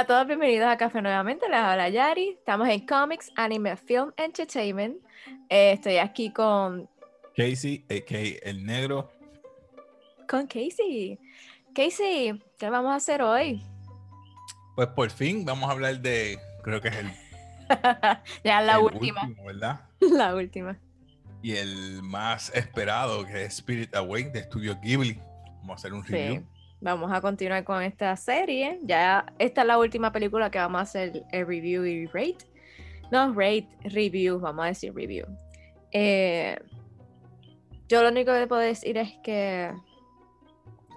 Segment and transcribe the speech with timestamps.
[0.00, 1.46] Hola a todos, bienvenidos a Café nuevamente.
[1.46, 2.30] Les habla Yari.
[2.30, 4.96] Estamos en Comics, Anime, Film, Entertainment.
[5.50, 6.88] Eh, estoy aquí con
[7.36, 8.48] Casey, a.k.a.
[8.48, 9.12] El Negro.
[10.26, 11.18] con Casey.
[11.74, 13.62] Casey, ¿qué vamos a hacer hoy?
[14.74, 17.10] Pues por fin vamos a hablar de, creo que es el,
[18.42, 19.26] ya la el última.
[19.26, 19.80] último, ¿verdad?
[20.00, 20.78] La última.
[21.42, 25.20] Y el más esperado, que es Spirit Awake de Studio Ghibli.
[25.58, 26.46] Vamos a hacer un review.
[26.80, 28.78] Vamos a continuar con esta serie.
[28.82, 32.38] Ya esta es la última película que vamos a hacer el review y rate.
[33.10, 35.26] No, rate, review, vamos a decir review.
[35.92, 36.56] Eh,
[37.88, 39.72] yo lo único que puedo decir es que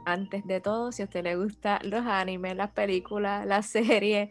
[0.05, 4.29] antes de todo, si a usted le gustan los animes, las películas, las series,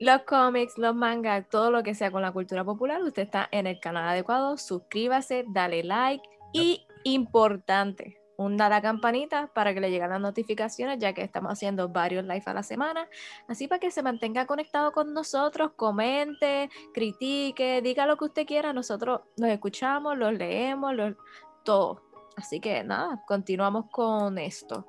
[0.00, 3.66] los cómics, los mangas, todo lo que sea con la cultura popular, usted está en
[3.66, 4.56] el canal adecuado.
[4.56, 11.12] Suscríbase, dale like y importante, hunda la campanita para que le lleguen las notificaciones, ya
[11.12, 13.06] que estamos haciendo varios live a la semana.
[13.48, 18.72] Así para que se mantenga conectado con nosotros, comente, critique, diga lo que usted quiera.
[18.72, 21.16] Nosotros los escuchamos, los leemos, los,
[21.64, 22.02] todo.
[22.34, 24.86] Así que nada, continuamos con esto.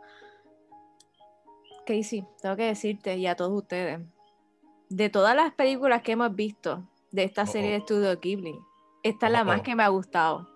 [1.85, 3.99] Casey, tengo que decirte y a todos ustedes,
[4.87, 7.73] de todas las películas que hemos visto de esta Oh, serie oh.
[7.73, 8.57] de Studio Ghibli,
[9.03, 10.47] esta es la Oh, más que me ha gustado.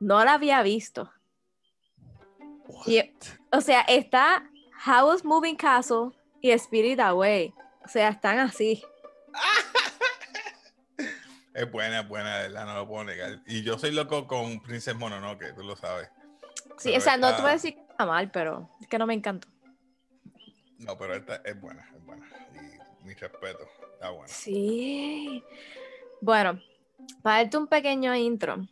[0.00, 1.10] No la había visto.
[2.86, 3.12] Y-
[3.52, 7.52] o sea, está House Moving Castle y Spirit Away.
[7.84, 8.82] O sea, están así.
[11.54, 13.40] Es buena, es buena, verdad, no lo puedo negar.
[13.46, 16.10] Y yo soy loco con Princess Mononoke, tú lo sabes.
[16.76, 18.98] Sí, Pero o sea, no te voy a decir que está mal, pero es que
[18.98, 19.48] no me encantó.
[20.78, 22.28] No, pero esta es buena, es buena.
[23.00, 24.28] Y mi respeto, está buena.
[24.28, 25.42] Sí.
[26.20, 26.60] Bueno,
[27.22, 28.68] para darte un pequeño intro.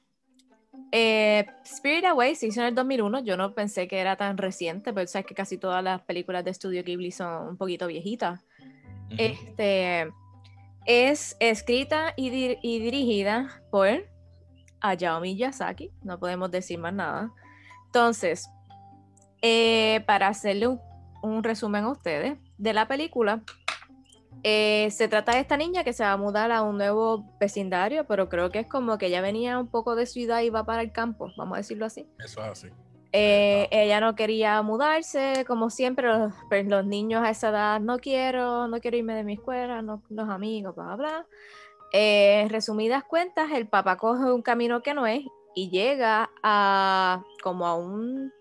[0.93, 3.21] Eh, Spirit Away se hizo en el 2001.
[3.25, 6.55] Yo no pensé que era tan reciente, pero sabes que casi todas las películas de
[6.55, 8.41] Studio Ghibli son un poquito viejitas.
[9.19, 10.13] Este
[10.87, 13.89] es escrita y, dir- y dirigida por
[14.81, 15.91] Hayao Miyazaki.
[16.03, 17.31] No podemos decir más nada.
[17.87, 18.49] Entonces,
[19.43, 20.81] eh, para hacerle un,
[21.23, 23.43] un resumen a ustedes de la película,
[24.45, 28.05] eh, se trata de esta niña que se va a mudar a un nuevo vecindario,
[28.07, 30.83] pero creo que es como que ella venía un poco de ciudad y va para
[30.83, 32.07] el campo, vamos a decirlo así.
[32.19, 32.69] Eso es así.
[33.13, 33.69] Eh, Ah.
[33.71, 38.69] ella no quería mudarse, como siempre, los, pues, los niños a esa edad, no quiero,
[38.69, 41.27] no quiero irme de mi escuela, no, los amigos, bla, bla, bla.
[41.93, 45.23] Eh, resumidas cuentas, el papá coge un camino que no es
[45.55, 48.33] y llega a como a un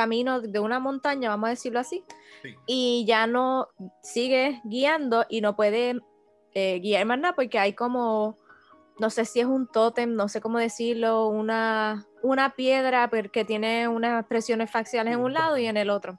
[0.00, 2.04] camino de una montaña, vamos a decirlo así,
[2.42, 2.54] Sí.
[2.66, 3.68] y ya no
[4.02, 6.00] sigue guiando y no puede
[6.54, 8.38] eh, guiar más nada porque hay como,
[9.00, 13.88] no sé si es un tótem, no sé cómo decirlo, una, una piedra que tiene
[13.88, 16.18] unas presiones faciales en un lado y en el otro.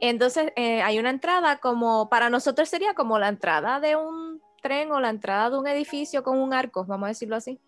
[0.00, 4.90] Entonces eh, hay una entrada como, para nosotros sería como la entrada de un tren
[4.90, 7.60] o la entrada de un edificio con un arco, vamos a decirlo así.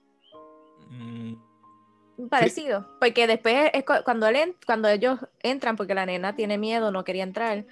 [0.90, 1.34] Mm,
[2.30, 6.90] Parecido, porque después es cu- cuando, él cuando ellos entran, porque la nena tiene miedo,
[6.92, 7.64] no quería entrar,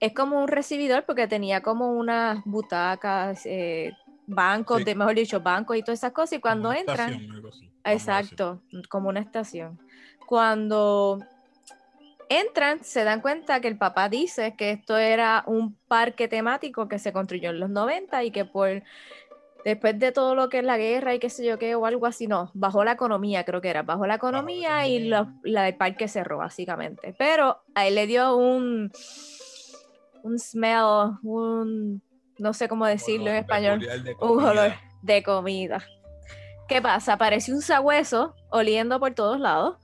[0.00, 3.92] es como un recibidor porque tenía como unas butacas, eh,
[4.26, 4.84] bancos, Sí.
[4.84, 7.44] de, mejor dicho, bancos y todas esas cosas, y cuando una entran, estación,
[7.84, 9.78] así, exacto, como una estación,
[10.26, 11.18] cuando
[12.30, 16.98] entran, se dan cuenta que el papá dice que esto era un parque temático que
[16.98, 18.82] se construyó en los 90 y que por
[19.64, 22.06] después de todo lo que es la guerra y qué sé yo qué o algo
[22.06, 25.76] así, no, bajó la economía, creo que era, bajó la economía y lo- la, el
[25.76, 27.14] parque cerró básicamente.
[27.18, 28.90] Pero a él le dio un,
[30.22, 32.02] un smell, un,
[32.38, 34.72] no sé cómo decirlo en español, de un olor
[35.02, 35.84] de comida.
[36.68, 37.14] ¿Qué pasa?
[37.14, 39.76] Apareció un sabueso oliendo por todos lados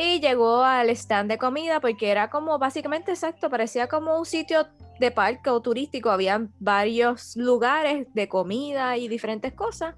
[0.00, 4.68] y llegó al stand de comida porque era como básicamente exacto, parecía como un sitio
[5.00, 9.96] de parque o turístico, había varios lugares de comida y diferentes cosas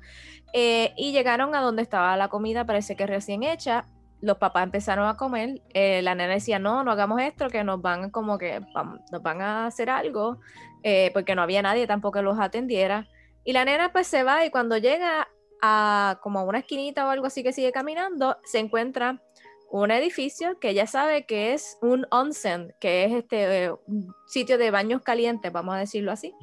[0.55, 3.85] eh, y llegaron a donde estaba la comida, parece que recién hecha.
[4.23, 7.83] Los papás empezaron a comer, eh, la nena decía, no, no hagamos esto, que nos
[7.83, 8.61] van como que
[9.13, 10.41] nos van a hacer algo,
[10.83, 13.07] eh, porque no había nadie tampoco que los atendiera.
[13.45, 15.29] Y la nena pues se va y cuando llega
[15.61, 19.21] a como a una esquinita o algo así que sigue caminando, se encuentra
[19.71, 24.59] un edificio que ella sabe que es un onsen, que es este eh, un sitio
[24.59, 26.35] de baños calientes, vamos a decirlo así.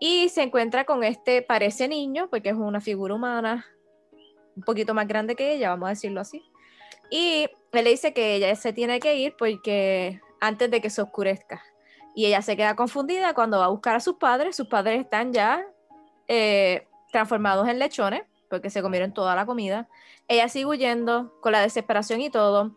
[0.00, 3.64] Y se encuentra con este, parece niño, porque es una figura humana
[4.56, 6.42] un poquito más grande que ella, vamos a decirlo así.
[7.10, 11.00] Y él le dice que ella se tiene que ir porque antes de que se
[11.00, 11.62] oscurezca.
[12.14, 14.56] Y ella se queda confundida cuando va a buscar a sus padres.
[14.56, 15.64] Sus padres están ya
[16.26, 19.88] eh, transformados en lechones porque se comieron toda la comida.
[20.28, 22.76] Ella sigue huyendo con la desesperación y todo.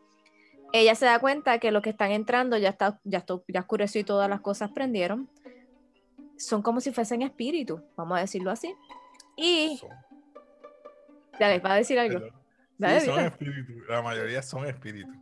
[0.74, 4.00] Ella se da cuenta que los que están entrando ya está, ya está, ya oscureció
[4.02, 5.30] y todas las cosas prendieron.
[6.38, 8.74] son como si fuesen espíritus, vamos a decirlo así.
[9.36, 9.90] Y, Son-
[11.40, 12.20] dale, va a decir algo.
[12.78, 13.76] Dale, Sí, son espíritus.
[13.88, 15.16] La mayoría son espíritus.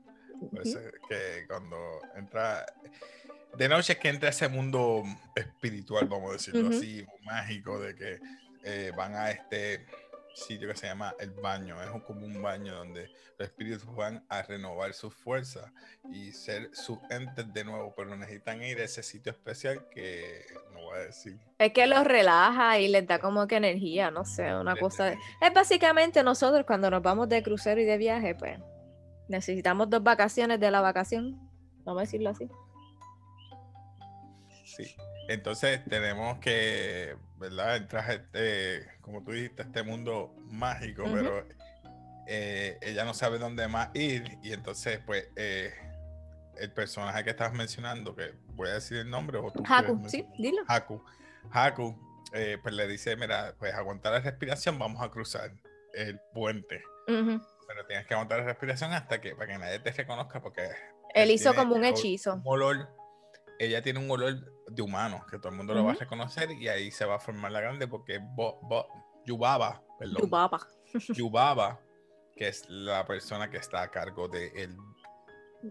[0.49, 1.77] Por eso es que cuando
[2.15, 2.65] entra.
[3.57, 5.03] De noche es que entra ese mundo
[5.35, 6.77] espiritual, vamos a decirlo Ujú.
[6.77, 8.19] así, mágico, de que
[8.63, 9.85] eh, van a este
[10.33, 11.81] sitio que se llama el baño.
[11.81, 15.71] Es como un baño donde los espíritus van a renovar sus fuerzas
[16.11, 20.81] y ser sus entes de nuevo, pero necesitan ir a ese sitio especial que no
[20.81, 21.37] voy a decir.
[21.57, 25.05] Es que los relaja y les da como que energía, no sé, una Les cosa.
[25.05, 25.17] de-.
[25.41, 28.59] Es básicamente nosotros cuando nos vamos de crucero y de viaje, pues
[29.27, 31.39] necesitamos dos vacaciones de la vacación,
[31.83, 32.49] vamos a decirlo así.
[34.75, 34.95] Sí.
[35.27, 37.77] Entonces tenemos que, ¿verdad?
[37.77, 41.45] Entrar a este, como tú dijiste, este mundo mágico, pero
[42.27, 45.73] eh, ella no sabe dónde más ir y entonces, pues, eh,
[46.57, 50.11] el personaje que estabas mencionando, que voy a decir el nombre o tú Haku, quieres
[50.11, 50.61] sí, dilo.
[50.67, 51.01] Haku.
[51.51, 51.95] Haku,
[52.33, 55.51] eh, pues le dice, mira, pues aguantar la respiración, vamos a cruzar
[55.93, 56.83] el puente.
[57.07, 60.69] Pero tienes que aguantar la respiración hasta que, para que nadie te reconozca, porque
[61.13, 62.35] Él hizo como un hechizo.
[62.35, 62.89] un olor,
[63.57, 66.67] ella tiene un olor de humano, que todo el mundo lo va a reconocer y
[66.67, 68.87] ahí se va a formar la grande porque Bo, Bo-
[69.25, 70.59] Yubaba, perdón, Yubaba.
[71.15, 71.79] Yubaba,
[72.35, 74.77] que es la persona que está a cargo del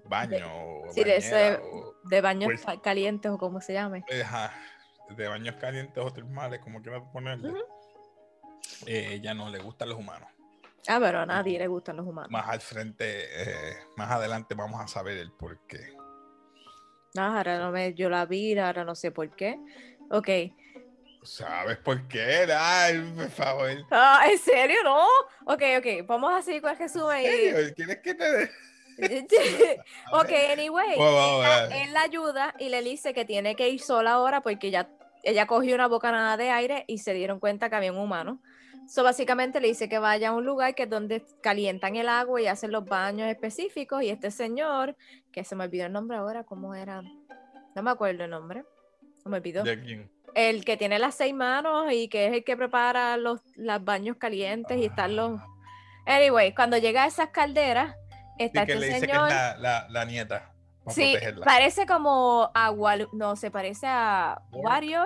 [0.05, 4.05] baño o Sí, de bañera ese- o- De baños Pues- calientes o como se llame.
[4.23, 4.53] ajá,
[5.17, 7.49] de baños calientes o termales, como quieras ponerle.
[7.51, 7.59] Ujú.
[8.87, 10.29] Eh, ella no le gustan los humanos.
[10.87, 12.31] Ah, pero a nadie le gustan los humanos.
[12.31, 15.95] Más al frente, eh, más adelante vamos a saber el por qué.
[17.17, 19.59] Ah, ahora no me, yo la vi, ahora no sé por qué.
[20.11, 20.29] Ok.
[21.23, 22.47] ¿Sabes por qué?
[22.57, 23.71] Ay, por favor.
[23.91, 24.77] Ah, ¿en serio?
[24.85, 25.07] No.
[25.47, 26.07] Ok, ok.
[26.07, 27.25] Vamos a seguir con el resumen.
[27.25, 27.75] ¿En serio?
[27.75, 28.51] ¿Quieres que te dé?
[30.13, 30.99] ok, anyway.
[30.99, 31.73] Ver.
[31.73, 34.91] él la ayuda y le dice que tiene que ir sola ahora porque ya
[35.23, 38.41] ella cogió una bocanada de aire y se dieron cuenta que había un humano.
[38.89, 42.41] So, básicamente le dice que vaya a un lugar que es donde calientan el agua
[42.41, 44.03] y hacen los baños específicos.
[44.03, 44.97] Y este señor,
[45.31, 47.03] que se me olvidó el nombre ahora, ¿cómo era?
[47.75, 48.65] No me acuerdo el nombre.
[49.23, 49.63] Se me olvidó.
[49.63, 50.11] ¿De quién?
[50.35, 54.17] El que tiene las seis manos y que es el que prepara los, los baños
[54.17, 55.39] calientes y están los.
[56.07, 57.95] Anyway, cuando llega a esas calderas,
[58.39, 59.29] está Y que este le dice señor.
[59.29, 60.53] que es la, la, la nieta.
[60.89, 61.45] Sí, protegerla.
[61.45, 65.05] parece como a Walu- no, se parece a Warp, Wario.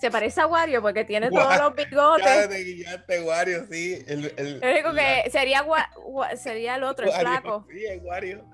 [0.00, 2.24] Se parece a Wario porque tiene todos los bigotes.
[2.24, 4.02] Cara de guillante, Wario, sí.
[4.06, 5.66] El, el, Lo único la- que sería,
[6.36, 7.66] sería el otro, el Wario, flaco.
[7.72, 8.44] Sí, el Wario.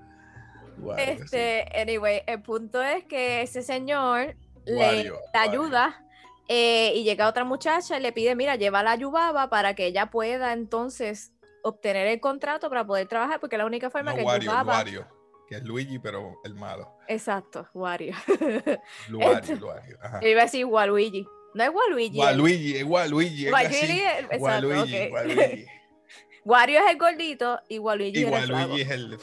[0.79, 1.23] Wario, sí.
[1.23, 5.21] Este, anyway, el punto es que ese señor le, Wario, le Wario.
[5.51, 6.05] ayuda
[6.49, 10.07] eh, y llega otra muchacha y le pide, mira, llévala a Yubaba para que ella
[10.11, 11.33] pueda entonces
[11.63, 14.75] obtener el contrato para poder trabajar, porque la única forma No, que Wario, Yubaba...
[14.79, 15.07] Wario,
[15.49, 16.91] que es Luigi, pero el malo.
[17.07, 18.15] Exacto, Wario.
[18.29, 19.99] Esto- Wario.
[20.03, 20.21] Ajá.
[20.21, 21.27] Yo iba a decir Waluigi.
[21.55, 22.19] No es Waluigi.
[22.19, 23.51] Waluigi, es Waluigi.
[23.51, 25.67] Waluigi, es- Waluigi.
[26.45, 28.53] Wario es el gordito y Waluigi Y es el flaco.
[28.61, 29.19] Waluigi es el.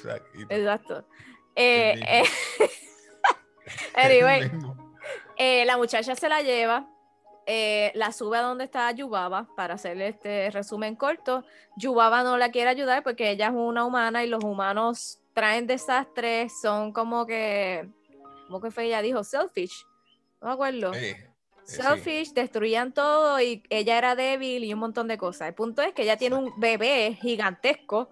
[0.49, 1.05] Exacto.
[1.55, 2.23] Eh, eh,
[3.95, 4.51] el anyway,
[5.37, 6.87] eh, la muchacha se la lleva,
[7.45, 11.43] eh, la sube a donde está Yubaba para hacerle este resumen corto.
[11.77, 16.53] Yubaba no la quiere ayudar porque ella es una humana y los humanos traen desastres,
[16.61, 17.87] son como que,
[18.47, 18.85] ¿cómo que fue?
[18.85, 19.85] Ella dijo selfish,
[20.41, 20.91] no me acuerdo.
[21.73, 21.81] Eh, sí.
[21.81, 25.47] Selfish, destruían todo y ella era débil y un montón de cosas.
[25.47, 28.09] El punto es que ella tiene un bebé gigantesco,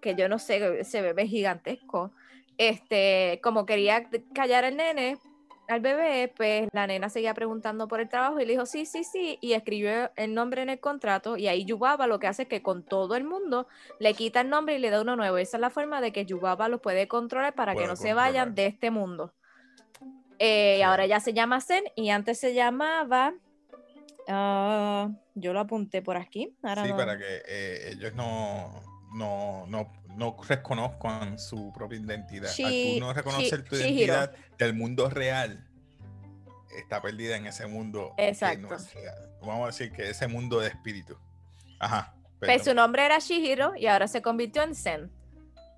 [0.00, 2.12] que yo no sé, ese bebé gigantesco.
[2.58, 5.18] Este, como quería callar al nene,
[5.70, 9.04] al bebé, pues la nena seguía preguntando por el trabajo y le dijo sí, sí,
[9.04, 12.48] sí, y escribió el nombre en el contrato y ahí Yubaba lo que hace es
[12.48, 13.66] que con todo el mundo
[13.98, 15.38] le quita el nombre y le da uno nuevo.
[15.38, 18.54] Esa es la forma de que Yubaba lo puede controlar para que no se vayan
[18.54, 19.32] de este mundo.
[20.42, 20.82] Eh, Sí.
[20.82, 23.34] Ahora ya se llama Zen y antes se llamaba.
[24.28, 26.56] ah, yo lo apunté por aquí.
[26.62, 28.82] Ahora Sí, no- para que eh, ellos no,
[29.14, 32.48] no, no, no reconozcan su propia identidad.
[32.50, 34.14] Al Shi- tú no reconocer tu Shihiro.
[34.14, 35.66] identidad del mundo real,
[36.78, 38.74] está perdida en ese mundo que no Exacto.
[38.76, 38.94] es.
[39.40, 41.16] Vamos a decir que ese mundo de espíritu.
[41.80, 42.14] Ajá.
[42.38, 42.76] Pues su perdón.
[42.76, 45.10] nombre era Shihiro y ahora se convirtió en Zen.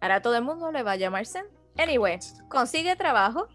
[0.00, 1.47] Ahora todo el mundo le va a llamar Zen.
[1.78, 3.49] Anyway, consigue trabajo.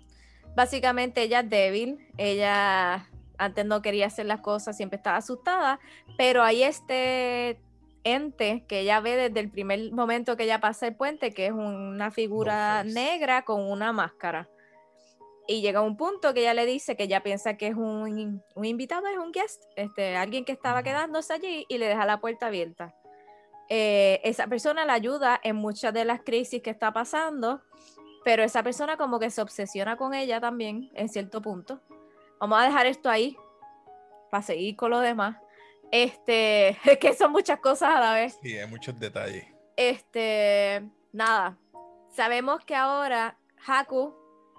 [0.58, 2.00] Básicamente ella es débil.
[2.18, 5.80] Ella antes no quería hacer las cosas, siempre estaba asustada.
[6.18, 7.60] Pero hay este
[8.04, 11.52] ente que ella ve desde el primer momento que ella pasa el puente, que es
[11.52, 14.50] una figura negra con una máscara.
[15.48, 18.66] Y llega un punto que ella le dice que ella piensa que es un, un
[18.66, 22.48] invitado, es un guest, este, alguien que estaba quedándose allí y le deja la puerta
[22.48, 22.96] abierta.
[23.70, 27.62] Eh, esa persona la ayuda en muchas de las crisis que está pasando,
[28.28, 31.80] pero esa persona como que se obsesiona con ella también en cierto punto.
[32.42, 33.38] vamos a dejar esto ahí
[34.30, 35.38] para seguir con lo demás.
[35.94, 38.38] Este, que son muchas cosas a la vez.
[38.42, 39.46] Sí, hay muchos detalles.
[39.78, 41.58] Este, nada.
[42.10, 44.14] Sabemos que ahora Haku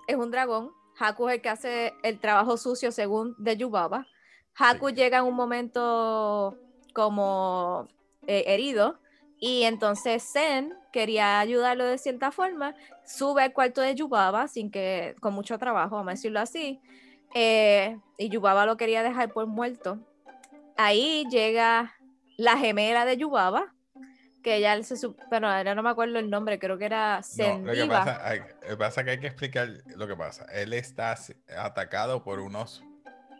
[0.07, 0.73] es un dragón.
[0.99, 4.07] Haku es el que hace el trabajo sucio según de Yubaba.
[4.57, 4.95] Haku Sí.
[4.95, 6.57] llega en un momento
[6.95, 7.87] como
[8.27, 8.99] eh, herido
[9.41, 15.15] y entonces Zen quería ayudarlo de cierta forma, sube al cuarto de Yubaba sin que,
[15.21, 16.81] con mucho trabajo, vamos a decirlo así,
[17.35, 19.99] eh, y Yubaba lo quería dejar por muerto.
[20.77, 21.95] Ahí llega
[22.37, 23.75] la gemela de Yubaba,
[24.43, 27.73] que ella se bueno, ahora no me acuerdo el nombre, creo que era No, lo
[27.73, 28.05] que Sendiva.
[28.05, 30.47] pasa, hay- que pasa es que hay que explicar lo que pasa.
[30.53, 31.17] Él está
[31.59, 32.83] atacado por unos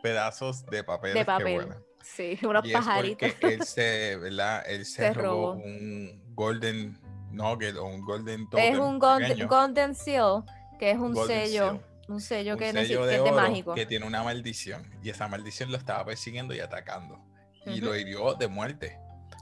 [0.03, 1.88] pedazos de papel de que vuelan.
[2.03, 3.33] Sí, unos Y es pajaritos.
[3.33, 4.65] porque él se, ¿verdad?
[4.69, 5.63] Él se, Se robó, robó.
[5.65, 6.99] un golden
[7.31, 10.45] nugget o un golden Es token un golden, golden seal,
[10.79, 13.33] que es un golden sello, seal, un sello un que, sello de que es de
[13.33, 13.75] mágico.
[13.75, 17.21] que tiene una maldición y esa maldición lo estaba persiguiendo y atacando
[17.67, 17.87] y Ujú.
[17.87, 18.99] lo hirió de muerte.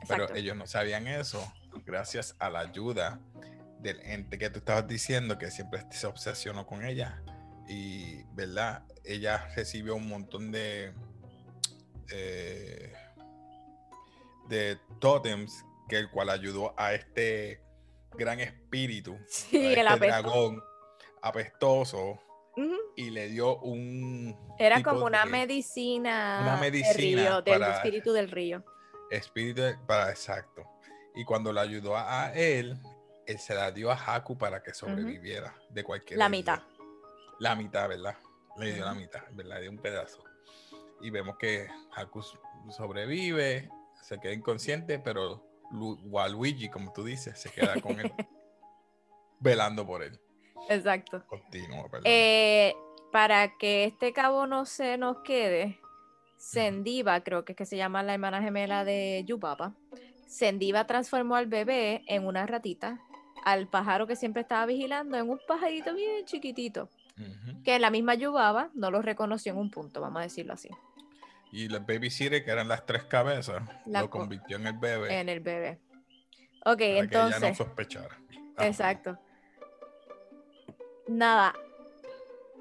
[0.08, 0.34] Pero Exacto.
[0.34, 1.40] ellos no sabían eso
[1.84, 3.20] gracias a la ayuda
[3.80, 7.22] del ente que tú estabas diciendo que siempre se obsesionó con ella
[7.68, 8.82] y, ¿verdad?
[9.04, 10.92] Ella recibió un montón de
[12.10, 12.92] eh,
[14.48, 17.60] de tótems que el cual ayudó a este
[18.12, 20.62] gran espíritu, Sí, a el este dragón
[21.22, 22.20] apestoso
[22.96, 27.76] y le dio un Era como una de medicina, una del medicina río, del para-
[27.76, 28.64] espíritu del río.
[29.10, 30.64] espíritu de- para exacto.
[31.14, 32.78] Y cuando lo ayudó a, a él,
[33.26, 36.38] él se la dio a Haku para que sobreviviera de cualquier La herida.
[36.38, 36.62] mitad.
[37.40, 38.16] La mitad, ¿verdad?
[38.58, 39.56] Le dio la mitad, ¿verdad?
[39.56, 40.24] Le dio un pedazo.
[41.00, 42.22] Y vemos que Haku
[42.70, 43.68] sobrevive,
[44.02, 48.12] se queda inconsciente, pero Lu- Waluigi, como tú dices, se queda con él,
[49.40, 50.18] velando por él.
[50.68, 51.24] Exacto.
[51.26, 52.04] Continuo, perdón.
[52.06, 52.74] Eh,
[53.12, 55.78] para que este cabo no se nos quede,
[56.36, 59.74] Sendiva, creo que es que se llama la hermana gemela de Yubaba,
[60.26, 63.00] Sendiva transformó al bebé en una ratita,
[63.44, 66.90] al pájaro que siempre estaba vigilando en un pajarito bien chiquitito,
[67.64, 70.68] Que la misma Yubaba no lo reconoció en un punto, vamos a decirlo así,
[71.52, 75.18] Y los babysitter, que eran las tres cabezas, La lo co- convirtió en el bebé.
[75.20, 75.80] en el bebé.
[76.64, 78.18] Ok, para que ella no entonces, sospechara.
[78.58, 79.18] Exacto.
[81.08, 81.54] Nada.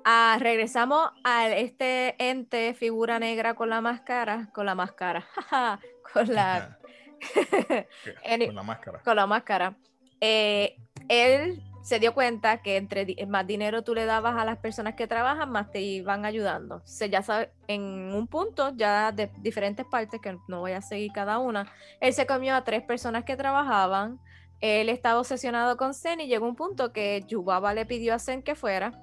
[0.03, 5.27] Ah, regresamos a este ente, figura negra con la máscara, con la máscara,
[6.13, 6.77] con la,
[8.45, 8.99] Con la máscara.
[9.01, 9.75] con la máscara.
[10.21, 10.77] Eh,
[11.09, 15.05] él se dio cuenta que entre más dinero tú le dabas a las personas que
[15.05, 16.81] trabajan, más te iban ayudando.
[16.83, 21.11] Se ya sabe, en un punto, ya de diferentes partes, que no voy a seguir
[21.11, 24.19] cada una, él se comió a tres personas que trabajaban.
[24.61, 28.41] Él estaba obsesionado con Zen y llegó un punto que Yubaba le pidió a Zen
[28.41, 28.99] que fuera.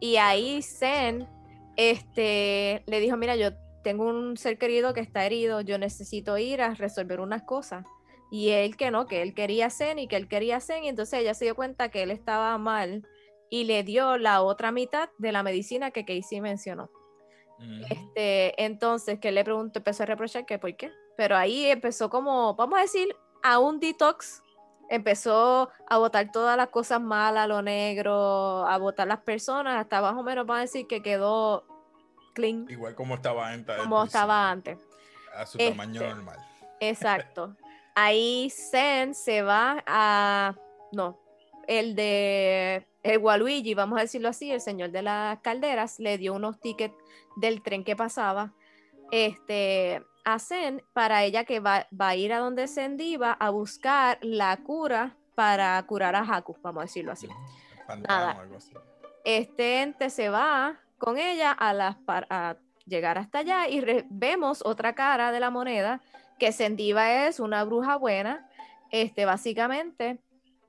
[0.00, 1.28] Y ahí Zen
[1.76, 3.50] este, le dijo, mira, yo
[3.84, 7.84] tengo un ser querido que está herido, yo necesito ir a resolver unas cosas.
[8.30, 10.84] Y él que no, que él quería Zen y que él quería Zen.
[10.84, 13.06] Y entonces ella se dio cuenta que él estaba mal
[13.50, 16.90] y le dio la otra mitad de la medicina que Casey mencionó.
[17.88, 20.92] Este, entonces, que le preguntó, empezó a reprochar que por qué.
[21.16, 24.42] Pero ahí empezó como, vamos a decir, a un detox.
[24.88, 30.14] Empezó a botar todas las cosas malas, lo negro, a botar las personas, hasta más
[30.14, 31.64] o menos vamos a decir que quedó
[32.34, 33.76] clean Igual como estaba antes.
[33.78, 34.78] como estaba antes.
[35.34, 36.38] A su Este, tamaño normal.
[36.78, 37.56] Exacto.
[37.98, 40.54] Ahí Zen se va a.
[40.92, 41.18] No,
[41.66, 42.86] el de.
[43.02, 46.94] El Waluigi, vamos a decirlo así, el señor de las calderas, le dio unos tickets
[47.36, 48.52] del tren que pasaba
[49.10, 53.50] este, a Zen para ella que va, va a ir a donde Zen diva a
[53.50, 57.28] buscar la cura para curar a Haku, vamos a decirlo así.
[58.08, 58.32] Nada.
[58.32, 58.58] algo.
[59.24, 64.94] Este ente se va con ella a, las a llegar hasta allá y vemos otra
[64.94, 66.00] cara de la moneda
[66.38, 68.48] que Sendiva es una bruja buena,
[68.90, 70.18] este básicamente,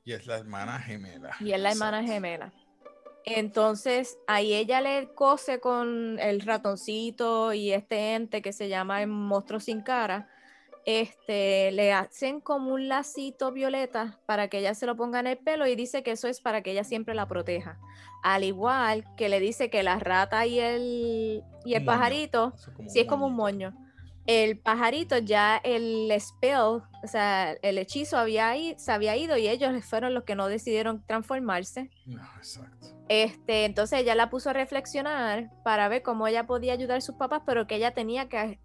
[0.06, 1.32] Y es la hermana gemela.
[1.40, 2.14] y es la hermana Exacto.
[2.14, 2.54] gemela.
[3.26, 9.08] Entonces ahí ella le cose con el ratoncito y este ente que se llama el
[9.10, 10.30] monstruo sin cara.
[10.86, 15.38] Este le hacen como un lacito violeta para que ella se lo ponga en el
[15.38, 17.78] pelo y dice que eso es para que ella siempre la proteja.
[18.24, 21.86] Al igual que le dice que la rata y el, y el moño.
[21.86, 23.74] pajarito Eso es como Sí, es como un moño.
[24.28, 29.48] El pajarito ya el spell, o sea, el hechizo había ahí, se había ido y
[29.48, 31.90] ellos fueron los que no decidieron transformarse.
[32.06, 32.88] No, exacto.
[33.08, 37.16] Este, entonces ella la puso a reflexionar para ver cómo ella podía ayudar a sus
[37.16, 38.60] papás, pero que ella tenía que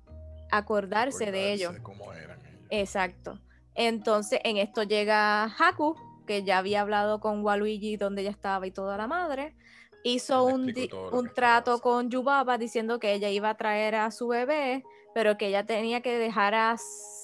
[0.50, 1.76] acordarse de ellos.
[1.76, 2.61] Acordarse cómo eran ellos.
[2.71, 3.38] Exacto.
[3.76, 5.95] Entonces en esto llega Haku,
[6.26, 9.54] que ya había hablado con Waluigi donde ella estaba y toda la madre,
[10.02, 10.75] hizo un,
[11.12, 14.83] un trato con Yubaba diciendo que ella iba a traer a su bebé,
[15.14, 16.76] pero que ella tenía que dejar a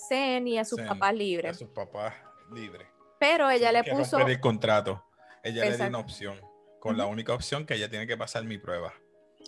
[0.08, 1.58] Zen y a sus Zen, papás A libres.
[1.58, 2.14] sus papás
[2.52, 2.86] libres.
[3.18, 5.04] Pero ella le que puso, el contrato.
[5.42, 6.40] Ella le dio una opción.
[6.80, 8.94] Con la única opción que ella tiene que pasar mi prueba.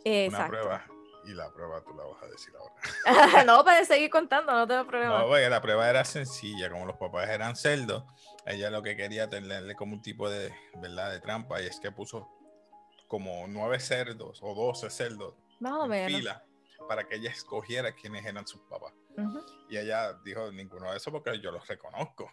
[0.04, 0.50] Una exacto.
[0.50, 0.85] prueba.
[1.25, 3.44] Y la prueba tú la vas a decir ahora.
[3.44, 5.20] no, puedes seguir contando, no tengo problema.
[5.20, 6.70] No, porque la prueba era sencilla.
[6.70, 8.04] Como los papás eran cerdos,
[8.47, 11.12] ella lo que quería tenerle como un tipo de, ¿verdad?
[11.12, 11.61] de trampa.
[11.62, 12.28] Y es que puso
[13.06, 16.20] como nueve cerdos o doce cerdos Más o en menos.
[16.20, 16.44] fila
[16.88, 18.92] para que ella escogiera quiénes eran sus papás.
[19.68, 22.30] Y ella dijo, ninguno de esos porque yo los reconozco.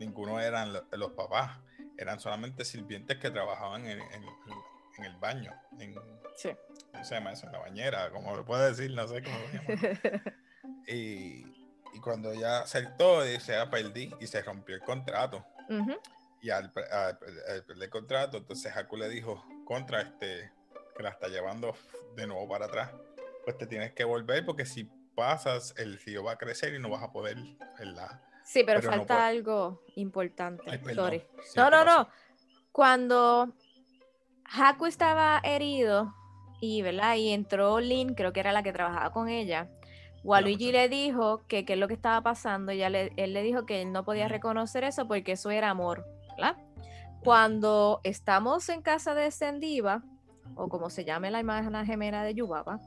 [0.00, 1.58] Ninguno eran lo- los papás.
[1.98, 4.24] Eran solamente sirvientes que trabajaban en, en-
[4.98, 5.52] en el baño.
[5.78, 5.94] En,
[6.36, 6.50] Sí.
[6.90, 7.46] ¿Cómo se llama eso?
[7.46, 10.22] En la bañera, como lo puede decir, no sé cómo se llama.
[10.86, 11.44] Y,
[11.92, 15.44] y cuando ella acertó, dice, ah, perdí y se rompió el contrato.
[16.42, 20.50] Y al, al al perder el contrato, entonces Haku le dijo, contra este,
[20.96, 21.74] que la está llevando
[22.16, 22.90] de nuevo para atrás,
[23.44, 24.84] pues te tienes que volver porque si
[25.14, 27.36] pasas, el río va a crecer y no vas a poder,
[27.78, 28.20] ¿verdad?
[28.44, 30.62] Sí, pero, falta algo importante.
[30.66, 31.22] Ay, Sorry.
[31.56, 32.08] No, ¿qué no, no.
[32.72, 33.54] Cuando
[34.44, 36.12] Haku estaba herido
[36.60, 37.16] y, ¿verdad?
[37.16, 39.70] y entró Lynn, creo que era la que trabajaba con ella,
[40.24, 42.72] Waluigi le dijo que qué es lo que estaba pasando.
[42.72, 45.70] y ella le- él le dijo que él no podía reconocer eso porque eso era
[45.70, 46.04] amor.
[46.36, 46.56] ¿verdad?
[47.22, 50.02] Cuando estamos en casa de Sendiva,
[50.56, 52.80] o como se llame la imagen gemela de Yubaba,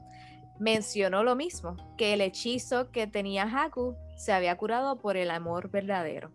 [0.58, 5.70] mencionó lo mismo, que el hechizo que tenía Haku se había curado por el amor
[5.70, 6.30] verdadero.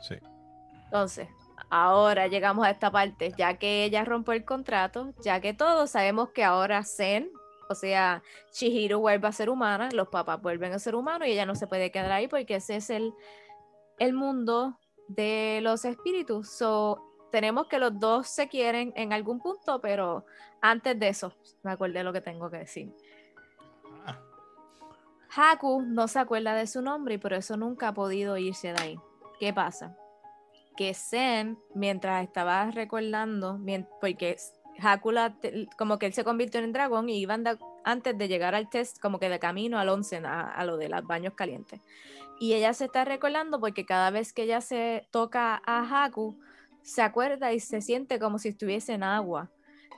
[0.00, 0.16] Sí.
[0.84, 1.28] Entonces,
[1.70, 6.30] ahora llegamos a esta parte, ya que ella rompió el contrato, ya que todos sabemos
[6.30, 7.30] que ahora Zen,
[7.68, 11.46] o sea, Chihiro vuelve a ser humana, los papás vuelven a ser humanos y ella
[11.46, 13.14] no se puede quedar ahí porque ese es el,
[13.98, 16.50] el mundo de los espíritus.
[16.50, 20.26] So, tenemos que los dos se quieren en algún punto, pero
[20.60, 21.32] antes de eso,
[21.62, 22.94] me acordé lo que tengo que decir.
[25.34, 28.82] Haku no se acuerda de su nombre y por eso nunca ha podido irse de
[28.82, 28.98] ahí.
[29.40, 29.96] ¿Qué pasa?
[30.76, 33.58] Que Zen, mientras estaba recordando,
[34.00, 34.36] porque
[34.80, 35.12] Haku
[35.78, 37.44] como que él se convirtió en dragón y iban
[37.84, 40.88] antes de llegar al test, como que de camino al onsen, a, a lo de
[40.88, 41.80] los baños calientes.
[42.38, 46.38] Y ella se está recordando porque cada vez que ella se toca a Haku,
[46.82, 49.50] se acuerda y se siente como si estuviese en agua.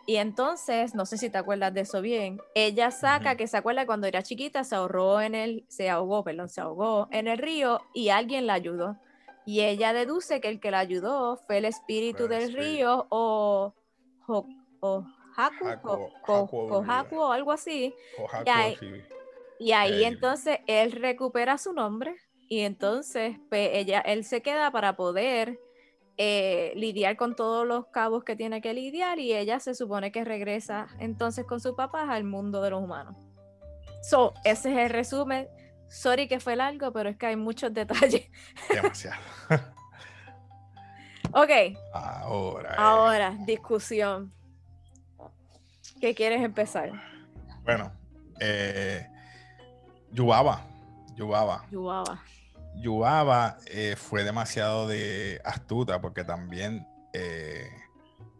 [0.06, 3.38] Y entonces, no sé si te acuerdas de eso bien, ella saca Ujú.
[3.38, 7.08] que se acuerda cuando era chiquita, se ahorró en el, se ahogó, perdón, se ahogó
[7.10, 8.96] en el río y alguien la ayudó.
[9.46, 12.62] Y ella deduce que el que la ayudó fue el espíritu el del espíritu.
[12.62, 13.74] río o,
[14.26, 14.46] o,
[14.80, 16.84] o Haku, Haku, Haku.
[16.86, 17.94] Haku o algo así.
[18.44, 18.86] Y ahí- sí.
[19.58, 22.16] Y ahí Eh, entonces él recupera su nombre
[22.48, 25.58] y entonces pues, ella, él se queda para poder
[26.16, 30.24] eh, lidiar con todos los cabos que tiene que lidiar y ella se supone que
[30.24, 33.16] regresa entonces con sus papás al mundo de los humanos.
[34.02, 35.48] So, ese es el resumen.
[35.88, 38.28] Sorry que fue largo, pero es que hay muchos detalles.
[38.70, 39.20] Demasiado.
[41.36, 41.50] Ok,
[41.92, 42.70] Ahora.
[42.70, 44.32] eh, ahora, discusión.
[46.00, 46.92] ¿Qué quieres empezar?
[47.64, 47.90] Bueno,
[48.38, 49.04] eh,
[50.12, 50.64] Yubaba.
[51.16, 51.64] Yubaba.
[51.72, 52.22] Yuaba.
[52.76, 57.68] Yubaba eh, fue demasiado de astuta porque también eh,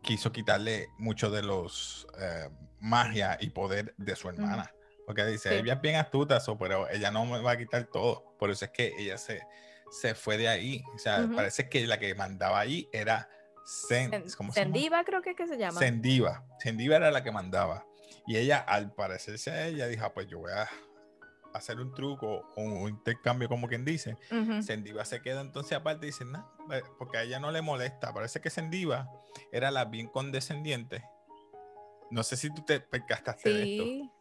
[0.03, 2.49] quiso quitarle mucho de los eh,
[2.81, 4.71] magia y poder de su hermana.
[5.07, 5.55] Porque dice, Sí.
[5.57, 8.35] ella es bien astuta, so, pero ella no me va a quitar todo.
[8.39, 9.43] Por eso es que ella se,
[9.91, 10.83] se fue de ahí.
[10.95, 11.37] O sea, Ujú.
[11.37, 13.29] parece que la que mandaba ahí era
[13.89, 14.61] Sen- ¿cómo se?
[14.61, 15.79] Sendiva creo que es que se llama.
[15.79, 16.45] Sendiva.
[16.59, 17.87] Sendiva era la que mandaba.
[18.27, 20.69] Y ella, al parecerse a ella, dijo, "Ah, pues yo voy a
[21.55, 24.19] hacer un truco o un intercambio, como quien dice.
[24.61, 26.25] Sendiva se queda entonces aparte y dice,
[26.73, 28.13] eh, porque a ella no le molesta.
[28.13, 29.09] Parece que Sendiva
[29.53, 31.05] era la bien condescendiente.
[32.11, 34.13] No sé si tú te percastaste de esto.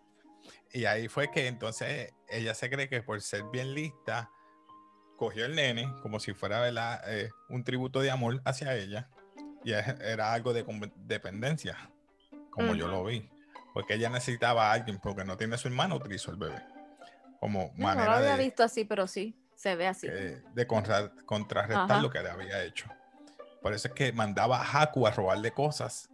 [0.72, 4.30] Y ahí fue que entonces ella se cree que por ser bien lista,
[5.18, 6.70] cogió el nene como si fuera.
[7.08, 9.10] Eh, un tributo de amor hacia ella.
[9.64, 10.66] Y era algo de
[10.98, 11.90] dependencia,
[12.52, 13.30] como yo lo vi.
[13.74, 16.73] Porque ella necesitaba a alguien, porque no tiene su hermano, utilizó el bebé.
[17.44, 20.08] Como No, no lo manera había de, visto así, pero sí, se ve así.
[20.10, 22.02] eh, de contra- contrarrestar Ajá.
[22.02, 22.88] lo que le había hecho.
[23.62, 26.10] Por eso es que mandaba a Haku a robarle cosas,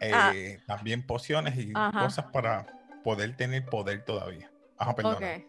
[0.00, 0.32] Ah.
[0.34, 2.00] eh, también pociones y Ajá.
[2.04, 2.66] cosas para
[3.04, 4.50] poder tener poder todavía.
[4.78, 5.14] Ajá, perdón.
[5.16, 5.20] Ok.
[5.20, 5.46] ¿Qué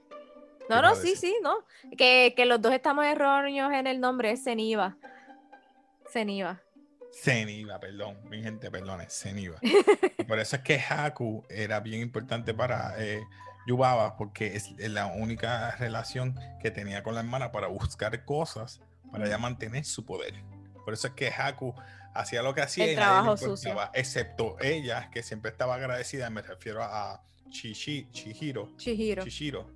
[0.70, 1.66] No, no, sí, sí, no.
[1.98, 4.98] Que, que los dos estamos erróneos en el nombre, es Ceniva.
[6.12, 6.60] Ceniva.
[7.14, 9.58] Ceniva, perdón, mi gente, perdone, Ceniva.
[9.62, 13.22] Y por eso es que Haku era bien importante para eh,
[13.68, 19.28] Yubaba, porque es la única relación que tenía con la hermana para buscar cosas, para
[19.28, 20.34] ya mantener su poder.
[20.84, 21.74] Por eso es que Haku
[22.14, 26.42] hacía lo que hacía El y trabajo importaba, excepto ella, que siempre estaba agradecida, me
[26.42, 29.24] refiero a Chichi, Chihiro, Chihiro.
[29.24, 29.72] Chihiro,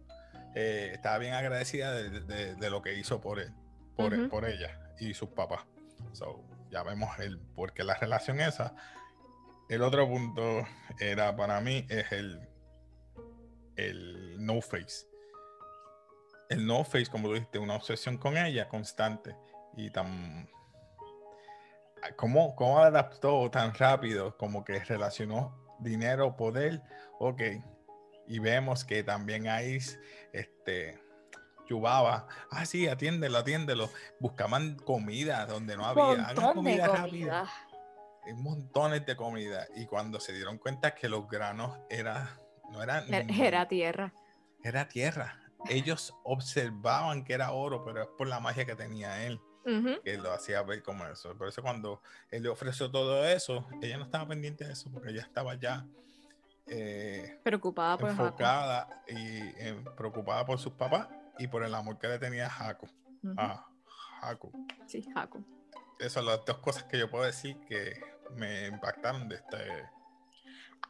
[0.55, 3.53] eh, estaba bien agradecida de, de- de lo que hizo por él,
[3.95, 4.29] por, Ujú.
[4.29, 5.61] por ella y sus papás.
[6.13, 8.73] So, ya vemos el porque la relación esa.
[9.69, 10.65] El otro punto
[10.99, 12.39] era para mí es el
[13.75, 15.07] el no face.
[16.49, 19.35] El no face, como tú dijiste, una obsesión con ella constante
[19.75, 20.47] y tan
[22.15, 24.37] ¿Cómo, ¿Cómo adaptó tan rápido?
[24.37, 26.81] Como que relacionó dinero, poder,
[27.19, 27.41] ok.
[28.27, 29.79] Y vemos que también hay
[30.33, 30.99] este
[31.67, 33.89] Yubaba, ah sí, atiéndelo, atiéndelo.
[34.19, 36.27] Buscaban comida donde no había.
[36.27, 37.51] hagan comida rápida.
[38.35, 39.67] montones de comida.
[39.75, 42.37] Y cuando se dieron cuenta que los granos era,
[42.75, 43.03] no Era-
[43.47, 44.13] Era tierra.
[44.63, 45.39] era tierra.
[45.67, 49.39] Ellos observaban que era oro, pero es por la magia que tenía él
[50.03, 51.35] que lo hacía ver como eso.
[51.35, 55.09] Por eso cuando él le ofreció todo eso, ella no estaba pendiente de eso porque
[55.09, 55.83] ella estaba ya
[56.67, 61.07] eh, Preocupada por enfocada y eh, preocupada por sus papás
[61.39, 62.85] y por el amor que le tenía a Haku.
[63.23, 63.33] Ujú.
[63.39, 63.65] A
[64.21, 64.51] Haku.
[64.87, 65.43] Sí, Haku.
[65.99, 67.99] Esas son las dos cosas que yo puedo decir que
[68.35, 69.57] me impactaron de este.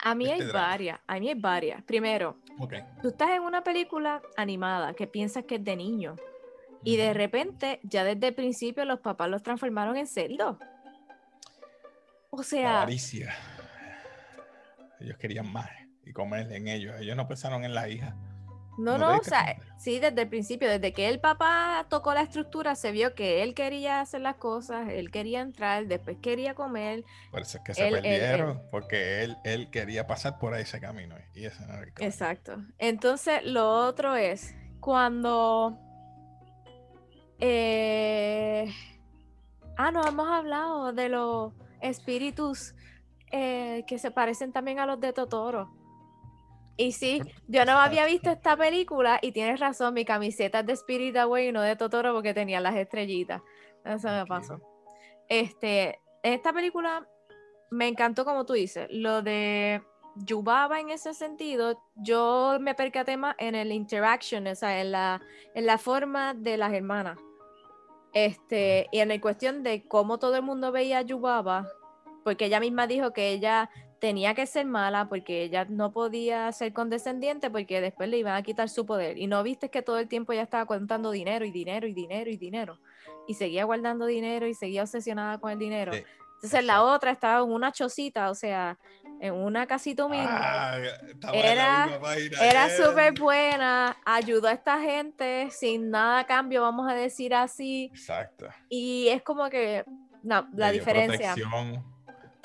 [0.05, 0.67] A mí Este hay drama.
[0.67, 1.81] varias, a mí hay varias.
[1.83, 2.37] Primero,
[3.01, 6.15] tú estás en una película animada que piensas que es de niño
[6.83, 10.57] y de repente ya desde el principio los papás los transformaron en cerdos.
[12.29, 13.33] O sea, avaricia.
[14.99, 15.71] Ellos querían más
[16.05, 16.95] y comer en ellos.
[16.99, 18.15] Ellos no pensaron en la hija.
[18.77, 22.75] No, ¿no o sea, sí, desde el principio, desde que el papá tocó la estructura,
[22.75, 27.03] se vio que él quería hacer las cosas, él quería entrar, después quería comer.
[27.31, 30.79] Por eso es que se Él- él- perdieron, porque él, él quería pasar por ese
[30.79, 32.11] camino y ese no era el camino.
[32.11, 32.57] Exacto.
[32.77, 35.77] Entonces, lo otro es cuando.
[37.39, 38.73] eh,
[39.77, 42.73] Ah, no hemos hablado de los espíritus
[43.31, 45.74] eh, que se parecen también a los de Totoro.
[46.77, 50.73] Y sí, yo no había visto esta película y tienes razón, mi camiseta es de
[50.73, 53.41] Spirit Away y no de Totoro porque tenía las estrellitas.
[53.85, 54.59] Eso me pasó.
[55.29, 57.07] Este, esta película
[57.71, 59.81] me encantó como tú dices, lo de
[60.15, 65.21] Yubaba en ese sentido, yo me percaté más en el interaction, o sea, en la,
[65.53, 67.17] en la forma de las hermanas.
[68.13, 71.67] Este, y en la cuestión de cómo todo el mundo veía a Yubaba,
[72.23, 76.73] porque ella misma dijo que ella tenía que ser mala porque ella no podía ser
[76.73, 79.17] condescendiente porque después le iban a quitar su poder.
[79.17, 82.29] Y no viste que todo el tiempo ella estaba contando dinero y dinero y dinero
[82.29, 82.79] y dinero.
[83.27, 85.93] Y seguía guardando dinero y seguía obsesionada con el dinero.
[85.93, 86.03] Sí,
[86.35, 88.77] Entonces la otra estaba en una chocita, o sea,
[89.21, 90.27] en una casita humilde.
[90.29, 90.77] Ah,
[91.33, 91.87] Era-
[92.41, 97.89] Era súper buena, ayudó a esta gente sin nada a cambio, vamos a decir así.
[97.93, 98.47] Exacto.
[98.69, 99.85] Y es como que,
[100.21, 101.33] no, la diferencia.
[101.33, 101.94] protección,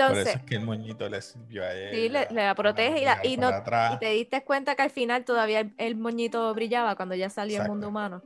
[0.06, 1.90] Por eso Entonces, es que el moñito le sirvió a ella.
[1.90, 5.24] Sí, le- le la protege y la- no- y te diste cuenta que al final
[5.24, 7.72] todavía el, el moñito brillaba cuando ya salió al Exacto.
[7.72, 8.22] mundo humano.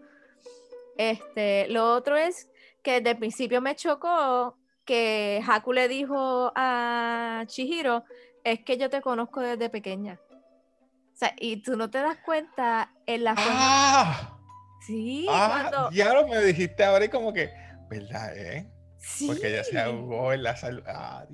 [0.96, 2.48] Este, lo otro es
[2.82, 8.04] que desde el principio me chocó que Haku le dijo a Chihiro,
[8.44, 10.20] es que yo te conozco desde pequeña.
[10.30, 13.50] O sea, y tú no te das cuenta en la forma.
[13.58, 14.38] ¡Ah!
[14.87, 15.68] Sí, ¡Ah!
[15.70, 15.90] cuando.
[15.92, 17.50] Ya lo me dijiste ahora y como que,
[17.88, 18.68] ¿verdad, eh?
[19.04, 19.26] Sí.
[19.26, 20.82] Porque ella se ahogó en la salud.
[20.86, 21.24] ¡Ah!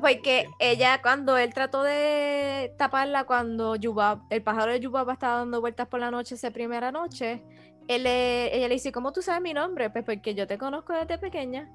[0.00, 5.60] Porque ella, cuando él trató de taparla, cuando Yubab, el pájaro de Yubaba estaba dando
[5.60, 7.42] vueltas por la noche, esa primera noche,
[7.86, 9.90] él ella le dice, ¿cómo tú sabes mi nombre?
[9.90, 11.70] Pues porque yo te conozco desde pequeña.